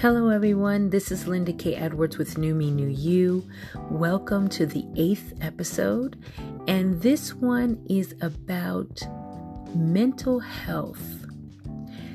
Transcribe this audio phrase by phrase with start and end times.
[0.00, 0.88] Hello, everyone.
[0.88, 1.76] This is Linda K.
[1.76, 3.46] Edwards with New Me, New You.
[3.90, 6.16] Welcome to the eighth episode.
[6.66, 9.02] And this one is about
[9.74, 11.26] mental health.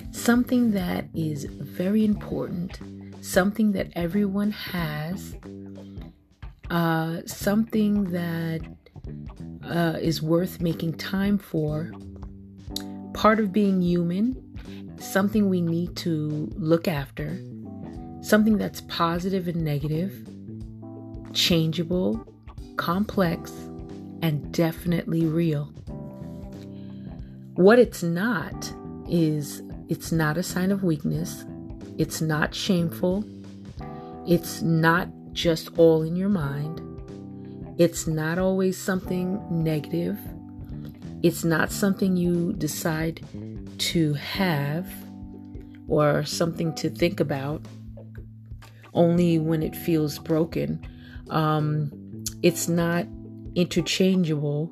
[0.10, 2.80] Something that is very important,
[3.22, 5.36] something that everyone has,
[6.72, 8.62] uh, something that
[9.64, 11.92] uh, is worth making time for,
[13.14, 14.42] part of being human,
[15.00, 17.38] something we need to look after,
[18.26, 20.28] something that's positive and negative,
[21.32, 22.26] changeable,
[22.76, 23.52] complex,
[24.24, 25.66] and definitely real.
[27.54, 28.74] What it's not
[29.08, 31.46] is it's not a sign of weakness,
[32.00, 33.24] it's not shameful,
[34.28, 36.82] it's not just all in your mind,
[37.78, 40.18] it's not always something negative,
[41.22, 43.24] it's not something you decide
[43.78, 44.88] to have
[45.88, 47.62] or something to think about
[48.96, 50.86] only when it feels broken.
[51.30, 51.92] Um,
[52.42, 53.06] it's not
[53.56, 54.72] interchangeable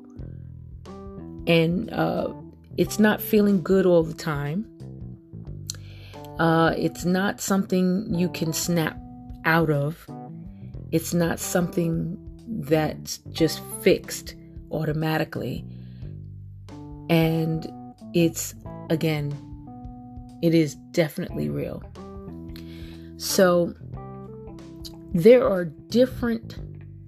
[1.46, 2.32] and uh,
[2.76, 4.66] it's not feeling good all the time.
[6.38, 8.98] Uh, it's not something you can snap
[9.44, 10.06] out of.
[10.90, 14.34] It's not something that's just fixed
[14.70, 15.64] automatically.
[17.08, 17.66] And
[18.14, 18.54] it's,
[18.90, 19.32] again,
[20.42, 21.82] it is definitely real.
[23.16, 23.74] So,
[25.14, 26.58] there are different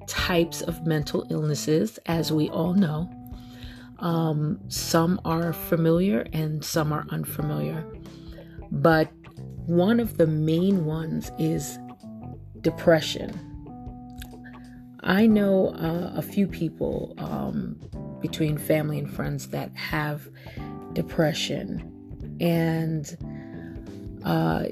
[0.07, 3.11] types of mental illnesses, as we all know.
[3.99, 7.85] Um, some are familiar and some are unfamiliar.
[8.71, 9.11] But
[9.67, 11.79] one of the main ones is
[12.61, 13.39] depression.
[15.03, 17.81] I know uh, a few people um,
[18.21, 20.29] between family and friends that have
[20.93, 21.93] depression,
[22.41, 23.17] and
[24.25, 24.65] uh,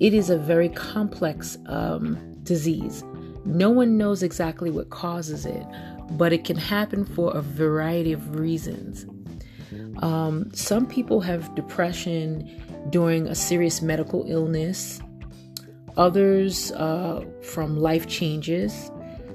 [0.00, 3.04] it is a very complex um, disease.
[3.44, 5.66] No one knows exactly what causes it,
[6.12, 9.06] but it can happen for a variety of reasons.
[10.02, 12.48] Um, some people have depression
[12.90, 15.00] during a serious medical illness,
[15.96, 18.90] others uh, from life changes,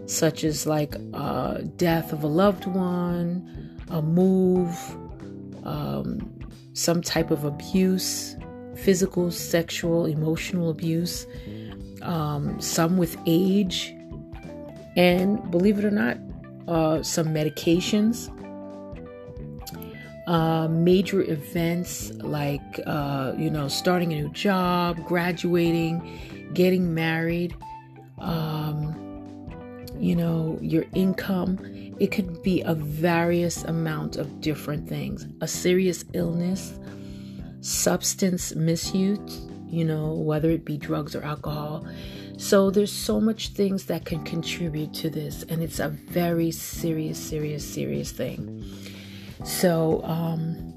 [0.05, 4.77] such as like uh, death of a loved one, a move,
[5.65, 6.39] um,
[6.73, 8.35] some type of abuse,
[8.75, 11.27] physical, sexual, emotional abuse,
[12.01, 13.93] um, some with age,
[14.95, 16.17] and believe it or not,
[16.67, 18.29] uh, some medications.
[20.25, 26.01] Uh, major events like, uh, you know, starting a new job, graduating,
[26.53, 27.53] getting married,
[28.19, 28.95] um,
[29.99, 31.59] you know, your income.
[31.99, 35.27] It could be a various amount of different things.
[35.41, 36.79] A serious illness,
[37.63, 41.87] substance misuse, you know, whether it be drugs or alcohol.
[42.37, 47.17] So there's so much things that can contribute to this, and it's a very serious,
[47.17, 48.63] serious, serious thing.
[49.45, 50.73] So, um,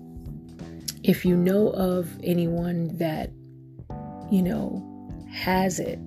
[1.02, 3.30] if you know of anyone that
[4.30, 4.82] you know
[5.32, 5.98] has it,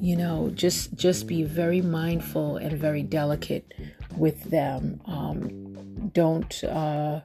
[0.00, 3.72] you know, just just be very mindful and very delicate
[4.16, 5.00] with them.
[5.06, 7.20] Um, don't, uh,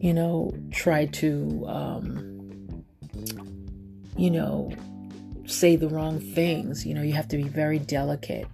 [0.00, 2.84] you know, try to, um,
[4.16, 4.72] you know,
[5.46, 6.86] say the wrong things.
[6.86, 8.46] You know, you have to be very delicate.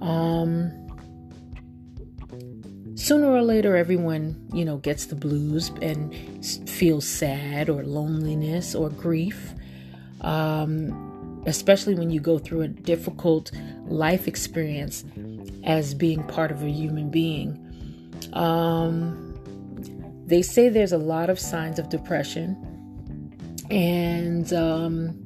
[0.00, 0.72] Um,
[2.96, 6.14] sooner or later, everyone, you know, gets the blues and
[6.68, 9.54] feels sad or loneliness or grief.
[10.22, 13.50] Um, especially when you go through a difficult
[13.86, 15.04] life experience
[15.64, 17.58] as being part of a human being.
[18.32, 19.29] Um,
[20.30, 22.56] they say there's a lot of signs of depression,
[23.68, 25.24] and um,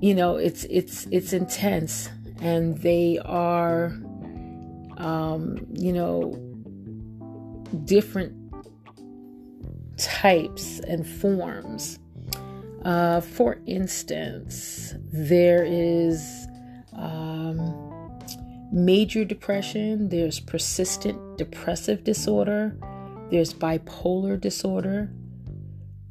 [0.00, 2.10] you know it's it's it's intense.
[2.40, 3.86] And they are
[4.98, 6.34] um you know
[7.84, 8.34] different
[9.96, 11.98] types and forms.
[12.84, 16.45] Uh for instance there is
[18.72, 22.76] major depression there's persistent depressive disorder
[23.30, 25.10] there's bipolar disorder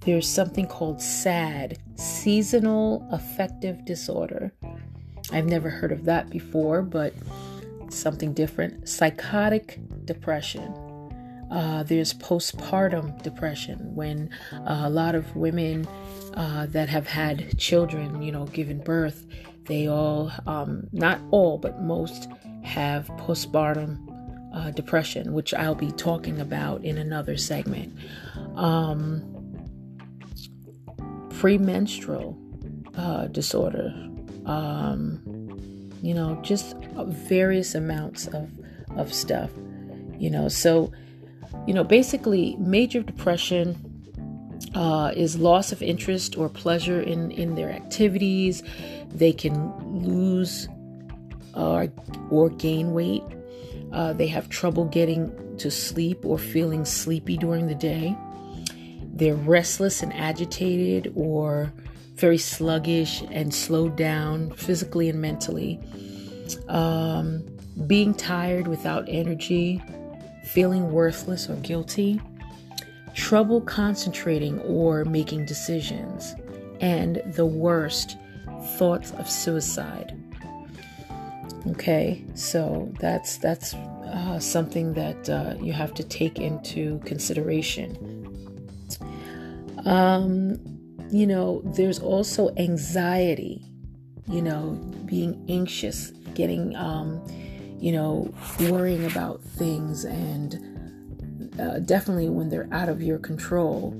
[0.06, 4.54] there's something called SAD, seasonal affective disorder.
[5.32, 7.12] I've never heard of that before, but
[7.90, 8.88] something different.
[8.88, 10.72] Psychotic depression.
[11.52, 15.88] Uh, there's postpartum depression when uh, a lot of women
[16.34, 19.26] uh, that have had children, you know, given birth,
[19.66, 22.28] they all, um, not all, but most
[22.64, 24.00] have postpartum
[24.54, 27.98] uh, depression, which I'll be talking about in another segment.
[28.56, 29.32] Um,
[31.30, 32.38] premenstrual
[32.98, 33.94] uh, disorder,
[34.46, 35.22] um,
[36.02, 36.76] you know, just
[37.28, 38.50] various amounts of,
[38.96, 39.52] of stuff,
[40.18, 40.48] you know.
[40.48, 40.92] So,
[41.68, 43.76] you know, basically, major depression
[44.74, 48.64] uh, is loss of interest or pleasure in, in their activities.
[49.10, 49.74] They can
[50.04, 50.68] lose
[51.54, 51.88] uh,
[52.30, 53.24] or gain weight.
[53.92, 58.16] Uh, they have trouble getting to sleep or feeling sleepy during the day.
[59.14, 61.72] They're restless and agitated or
[62.16, 65.80] very sluggish and slowed down physically and mentally.
[66.68, 67.46] Um,
[67.88, 69.82] being tired without energy,
[70.46, 72.22] feeling worthless or guilty,
[73.14, 76.36] trouble concentrating or making decisions,
[76.80, 78.18] and the worst,
[78.78, 80.18] thoughts of suicide.
[81.68, 87.98] Okay, so that's that's uh, something that uh, you have to take into consideration.
[89.86, 90.60] Um,
[91.12, 93.62] you know, there's also anxiety.
[94.28, 94.72] You know,
[95.06, 97.24] being anxious, getting, um,
[97.80, 100.56] you know, worrying about things, and
[101.60, 103.94] uh, definitely when they're out of your control.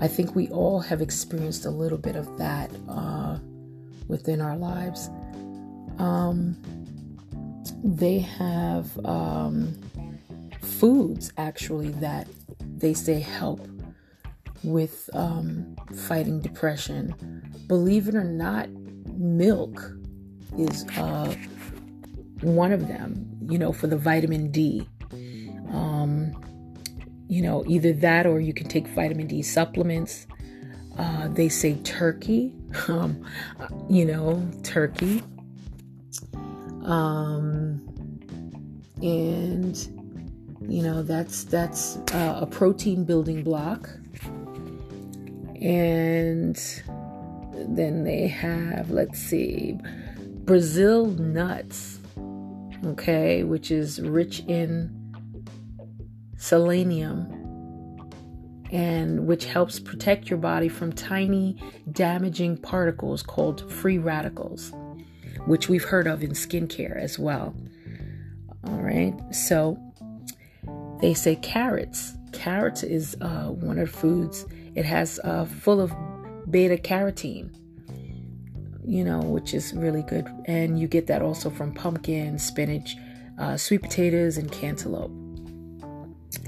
[0.00, 3.38] I think we all have experienced a little bit of that uh,
[4.08, 5.08] within our lives.
[5.98, 6.56] Um,
[7.84, 9.78] they have um,
[10.60, 12.26] foods actually that
[12.76, 13.66] they say help
[14.64, 15.76] with um,
[16.08, 17.14] fighting depression.
[17.66, 19.92] Believe it or not, milk
[20.58, 21.34] is uh,
[22.42, 24.88] one of them, you know, for the vitamin D.
[25.70, 26.36] Um,
[27.28, 30.26] you know, either that or you can take vitamin D supplements.
[30.98, 32.54] Uh, they say turkey,
[32.88, 33.24] um,
[33.88, 35.22] you know, turkey
[36.84, 37.80] um,
[39.00, 39.76] and
[40.68, 43.88] you know that's that's uh, a protein building block
[45.60, 46.56] and
[47.76, 49.78] then they have let's see
[50.44, 52.00] brazil nuts
[52.84, 54.90] okay which is rich in
[56.36, 57.38] selenium
[58.70, 61.62] and which helps protect your body from tiny
[61.92, 64.72] damaging particles called free radicals
[65.46, 67.54] which we've heard of in skincare as well.
[68.64, 69.78] All right, so
[71.00, 72.14] they say carrots.
[72.32, 74.46] Carrots is uh, one of the foods.
[74.74, 75.92] It has uh, full of
[76.50, 77.54] beta carotene,
[78.84, 82.96] you know, which is really good, and you get that also from pumpkin, spinach,
[83.38, 85.12] uh, sweet potatoes, and cantaloupe.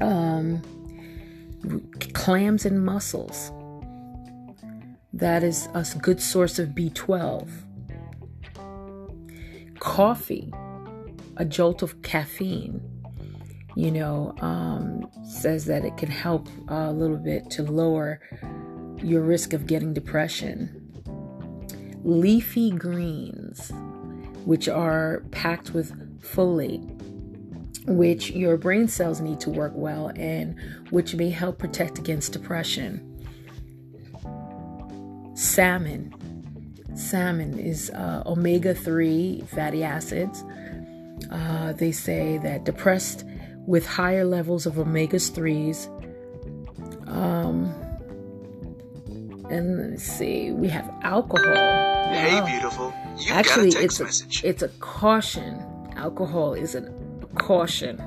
[0.01, 0.63] Um,
[2.13, 3.53] clams and mussels.
[5.13, 7.49] That is a good source of B12
[9.85, 10.53] coffee,
[11.37, 12.81] a jolt of caffeine,
[13.77, 18.21] you know, um, says that it can help a little bit to lower
[19.03, 20.84] your risk of getting depression.
[22.05, 23.73] Leafy greens,
[24.45, 26.85] which are packed with folate,
[27.87, 30.55] which your brain cells need to work well and
[30.91, 33.11] which may help protect against depression.
[35.35, 36.15] Salmon,
[36.95, 40.45] salmon is uh, omega 3 fatty acids.
[41.31, 43.25] Uh, they say that depressed
[43.67, 45.89] with higher levels of omega 3s.
[47.09, 47.75] Um,
[49.55, 51.55] and let's see, we have alcohol.
[51.55, 52.47] Hey, wow.
[52.47, 52.95] beautiful.
[53.19, 54.45] You Actually, got a it's a, message.
[54.45, 55.63] It's a caution.
[55.97, 56.83] Alcohol is a
[57.37, 58.03] caution.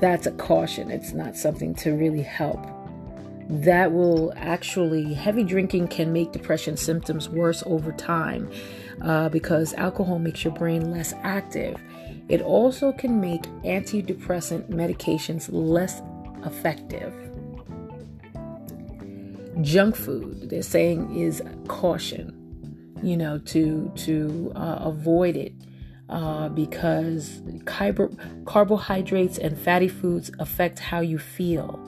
[0.00, 0.90] That's a caution.
[0.90, 2.66] It's not something to really help
[3.50, 8.48] that will actually, heavy drinking can make depression symptoms worse over time
[9.02, 11.76] uh, because alcohol makes your brain less active.
[12.28, 16.00] It also can make antidepressant medications less
[16.44, 17.12] effective.
[19.62, 22.36] Junk food, they're saying, is caution,
[23.02, 25.52] you know, to to uh, avoid it.
[26.08, 27.40] Uh, because
[28.44, 31.78] carbohydrates and fatty foods affect how you feel.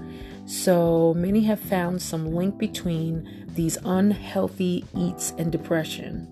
[0.46, 6.28] So many have found some link between these unhealthy eats and depression.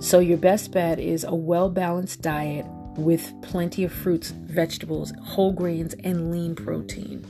[0.00, 5.52] So, your best bet is a well balanced diet with plenty of fruits, vegetables, whole
[5.52, 7.24] grains, and lean protein.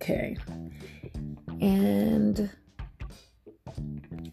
[0.00, 0.36] Okay.
[1.60, 2.50] And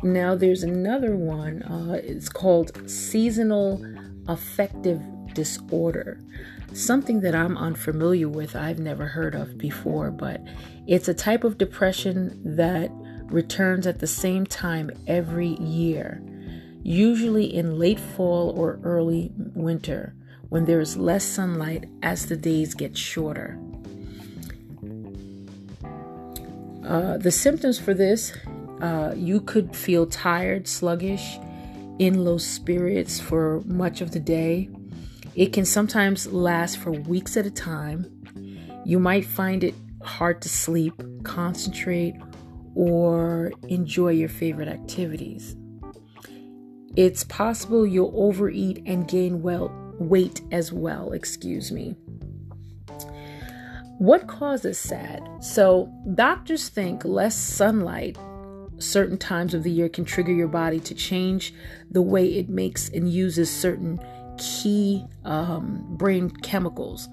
[0.03, 1.63] now there's another one.
[1.63, 3.85] Uh, it's called seasonal
[4.27, 5.01] affective
[5.33, 6.19] disorder
[6.73, 10.41] something that I'm unfamiliar with, I've never heard of before, but
[10.87, 12.89] it's a type of depression that
[13.25, 16.21] returns at the same time every year,
[16.83, 20.15] usually in late fall or early winter
[20.49, 23.57] when there is less sunlight as the days get shorter.
[26.85, 28.33] Uh, the symptoms for this
[28.81, 31.37] uh, you could feel tired, sluggish,
[31.99, 34.69] in low spirits for much of the day.
[35.35, 38.05] It can sometimes last for weeks at a time.
[38.83, 42.15] You might find it hard to sleep, concentrate,
[42.73, 45.55] or enjoy your favorite activities.
[46.95, 51.95] It's possible you'll overeat and gain well, weight as well, excuse me.
[54.01, 55.21] What causes SAD?
[55.41, 58.17] So, doctors think less sunlight
[58.79, 61.53] certain times of the year can trigger your body to change
[61.91, 64.03] the way it makes and uses certain
[64.39, 67.09] key um, brain chemicals.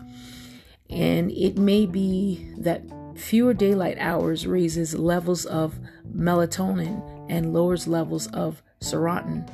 [0.88, 2.84] And it may be that
[3.16, 5.78] fewer daylight hours raises levels of
[6.10, 9.46] melatonin and lowers levels of serotonin.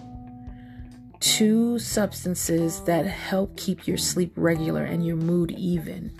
[1.19, 6.13] Two substances that help keep your sleep regular and your mood even.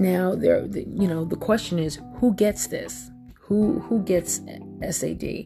[0.00, 3.10] Now, there, you know, the question is, who gets this?
[3.42, 4.40] Who who gets
[4.88, 5.44] SAD?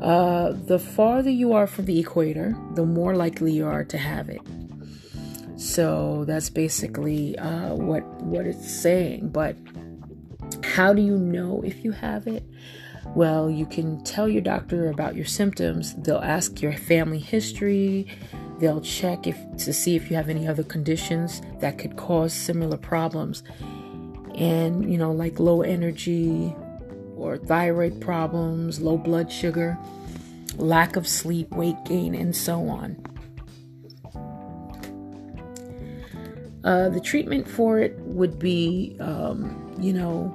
[0.00, 4.28] Uh, the farther you are from the equator, the more likely you are to have
[4.28, 4.40] it.
[5.56, 9.28] So that's basically uh, what what it's saying.
[9.28, 9.56] But
[10.64, 12.42] how do you know if you have it?
[13.14, 15.94] Well, you can tell your doctor about your symptoms.
[15.94, 18.08] They'll ask your family history.
[18.62, 22.76] They'll check if to see if you have any other conditions that could cause similar
[22.76, 23.42] problems.
[24.36, 26.54] And you know, like low energy,
[27.16, 29.76] or thyroid problems, low blood sugar,
[30.58, 32.96] lack of sleep, weight gain, and so on.
[36.62, 40.30] Uh, the treatment for it would be, um, you know,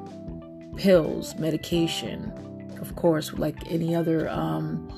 [0.75, 2.33] pills, medication,
[2.81, 4.91] of course, like any other um,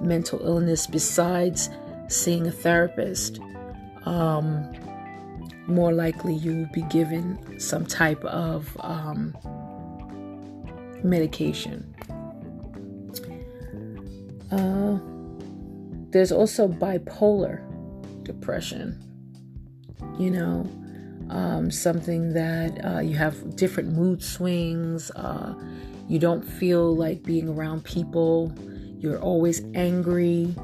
[0.00, 1.70] mental illness, besides
[2.12, 3.40] seeing a therapist.
[4.04, 4.70] Um,
[5.66, 9.36] more likely, you will be given some type of um,
[11.02, 11.94] medication.
[14.50, 14.98] Uh,
[16.10, 17.62] there's also bipolar
[18.24, 18.98] depression.
[20.18, 20.70] You know,
[21.30, 25.10] um, something that uh, you have different mood swings.
[25.12, 25.54] Uh,
[26.08, 28.52] you don't feel like being around people.
[28.98, 30.54] You're always angry.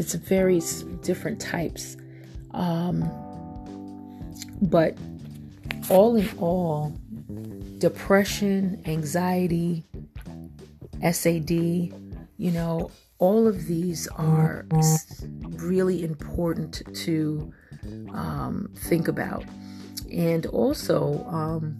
[0.00, 0.62] It's very
[1.02, 1.98] different types.
[2.52, 3.02] Um,
[4.62, 4.96] but
[5.90, 6.96] all in all,
[7.76, 9.84] depression, anxiety,
[11.02, 14.64] SAD, you know, all of these are
[15.58, 17.52] really important to
[18.14, 19.44] um, think about.
[20.10, 21.78] And also, um,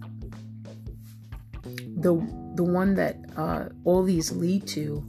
[1.96, 2.12] the
[2.54, 5.02] the one that uh, all these lead to,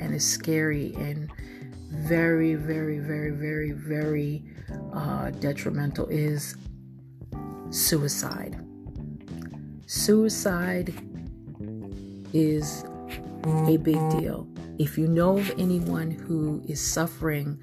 [0.00, 1.30] and is scary and
[1.90, 4.44] very, very, very, very, very
[4.92, 6.56] uh, detrimental, is
[7.70, 8.58] suicide.
[9.86, 10.94] Suicide
[12.32, 12.84] is
[13.44, 14.48] a big deal.
[14.78, 17.58] If you know of anyone who is suffering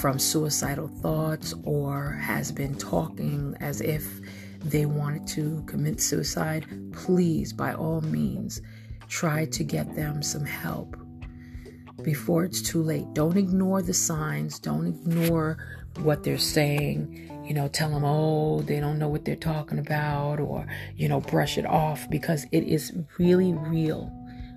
[0.00, 4.20] from suicidal thoughts or has been talking as if
[4.64, 8.62] they wanted to commit suicide, please, by all means,
[9.08, 10.96] try to get them some help
[12.02, 13.12] before it's too late.
[13.14, 15.58] Don't ignore the signs, don't ignore
[16.02, 20.40] what they're saying you know, tell them, oh, they don't know what they're talking about,
[20.40, 24.10] or, you know, brush it off because it is really real.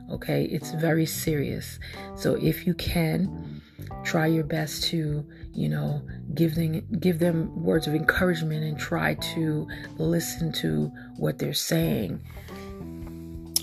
[0.10, 1.80] Okay, it's very serious.
[2.16, 3.62] So if you can,
[4.06, 6.02] try your best to, you know,
[6.34, 9.68] give them give them words of encouragement and try to
[9.98, 12.22] listen to what they're saying.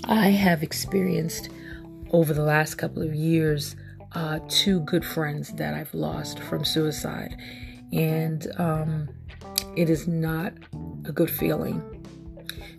[0.03, 1.49] I have experienced
[2.11, 3.75] over the last couple of years
[4.13, 7.35] uh, two good friends that I've lost from suicide
[7.91, 9.09] and um,
[9.75, 10.53] it is not
[11.05, 11.81] a good feeling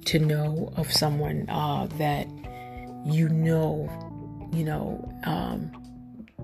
[0.06, 2.26] to know of someone uh, that
[3.06, 3.88] you know,
[4.52, 5.70] you know, um,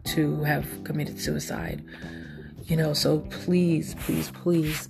[0.04, 1.84] to have committed suicide.
[2.66, 4.88] You know, so please, please, please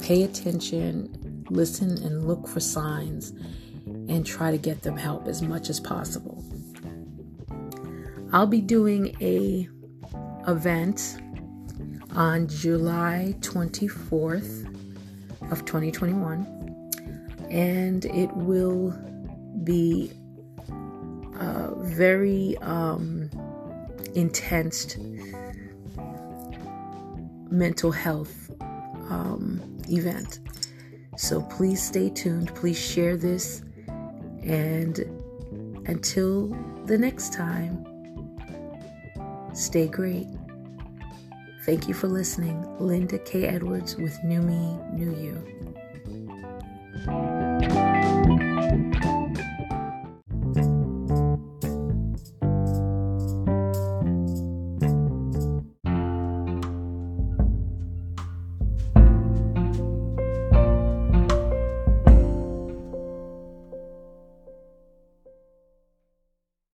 [0.00, 3.30] pay attention, listen, and look for signs
[3.86, 6.42] and try to get them help as much as possible.
[8.32, 9.68] I'll be doing a
[10.46, 11.18] event
[12.14, 14.66] on July 24th
[15.50, 16.46] of 2021
[17.50, 18.90] and it will
[19.64, 20.12] be
[21.40, 23.30] a very um,
[24.14, 24.96] intense
[27.50, 28.50] mental health
[29.08, 30.40] um, event.
[31.16, 32.54] So please stay tuned.
[32.54, 33.62] Please share this.
[34.42, 34.98] And
[35.86, 36.48] until
[36.84, 37.87] the next time,
[39.58, 40.26] stay great.
[41.66, 42.64] Thank you for listening.
[42.78, 43.44] Linda K.
[43.46, 45.74] Edwards with New Me, New You.